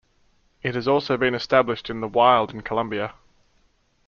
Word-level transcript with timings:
It 0.63 0.73
has 0.73 0.87
also 0.87 1.15
been 1.15 1.35
established 1.35 1.87
in 1.87 2.01
the 2.01 2.07
wild 2.07 2.51
in 2.55 2.61
Colombia. 2.61 3.13